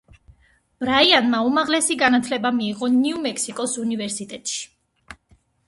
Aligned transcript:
ბრაიანმა 0.83 1.41
უმაღლესი 1.49 1.97
განათლება 1.99 2.53
მიიღო 2.61 2.91
ნიუ-მექსიკოს 2.95 3.79
უნივერსიტეტში. 3.85 4.61